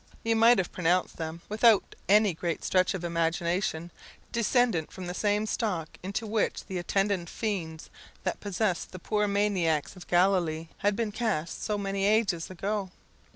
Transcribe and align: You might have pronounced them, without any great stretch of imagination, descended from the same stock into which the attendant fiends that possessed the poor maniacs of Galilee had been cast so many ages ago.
You 0.23 0.35
might 0.35 0.57
have 0.57 0.71
pronounced 0.71 1.17
them, 1.17 1.41
without 1.47 1.93
any 2.09 2.33
great 2.33 2.63
stretch 2.63 2.95
of 2.95 3.03
imagination, 3.03 3.91
descended 4.31 4.91
from 4.91 5.05
the 5.05 5.13
same 5.13 5.45
stock 5.45 5.89
into 6.01 6.25
which 6.25 6.65
the 6.65 6.79
attendant 6.79 7.29
fiends 7.29 7.91
that 8.23 8.39
possessed 8.39 8.93
the 8.93 8.97
poor 8.97 9.27
maniacs 9.27 9.95
of 9.95 10.07
Galilee 10.07 10.69
had 10.79 10.95
been 10.95 11.11
cast 11.11 11.63
so 11.63 11.77
many 11.77 12.05
ages 12.07 12.49
ago. 12.49 12.89